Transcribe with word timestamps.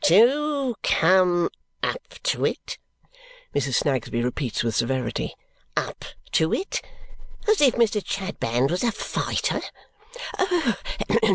"To 0.05 0.73
come 0.81 1.51
up 1.83 2.15
to 2.23 2.43
it!" 2.43 2.79
Mrs. 3.53 3.75
Snagsby 3.83 4.23
repeats 4.23 4.63
with 4.63 4.73
severity. 4.73 5.35
"Up 5.77 6.05
to 6.31 6.51
it! 6.55 6.81
As 7.47 7.61
if 7.61 7.75
Mr. 7.75 8.03
Chadband 8.03 8.71
was 8.71 8.83
a 8.83 8.91
fighter!" 8.91 9.61